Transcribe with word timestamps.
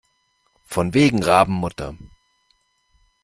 Von 0.63 0.95
wegen 0.95 1.21
Rabenmutter! 1.21 1.95